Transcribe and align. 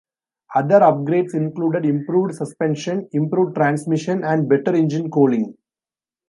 Other 0.55 0.79
upgrades 0.79 1.35
included 1.35 1.85
improved 1.85 2.33
suspension, 2.33 3.07
improved 3.11 3.53
transmission, 3.55 4.23
and 4.23 4.49
better 4.49 4.75
engine 4.75 5.11
cooling. 5.11 5.55